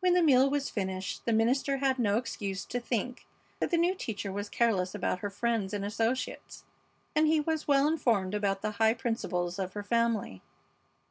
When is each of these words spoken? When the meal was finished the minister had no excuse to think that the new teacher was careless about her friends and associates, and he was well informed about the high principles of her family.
When 0.00 0.14
the 0.14 0.22
meal 0.22 0.48
was 0.48 0.70
finished 0.70 1.26
the 1.26 1.34
minister 1.34 1.76
had 1.76 1.98
no 1.98 2.16
excuse 2.16 2.64
to 2.64 2.80
think 2.80 3.26
that 3.58 3.70
the 3.70 3.76
new 3.76 3.94
teacher 3.94 4.32
was 4.32 4.48
careless 4.48 4.94
about 4.94 5.18
her 5.18 5.28
friends 5.28 5.74
and 5.74 5.84
associates, 5.84 6.64
and 7.14 7.26
he 7.26 7.40
was 7.40 7.68
well 7.68 7.86
informed 7.86 8.32
about 8.32 8.62
the 8.62 8.70
high 8.80 8.94
principles 8.94 9.58
of 9.58 9.74
her 9.74 9.84
family. 9.84 10.40